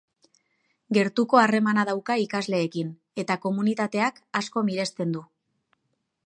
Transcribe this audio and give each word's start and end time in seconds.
Gertuko 0.97 1.41
harremana 1.41 1.83
dauka 1.89 2.15
ikasleekin 2.23 2.89
eta 3.25 3.37
komunitateak 3.45 4.19
asko 4.41 4.65
miresten 4.71 5.15
du. 5.19 5.23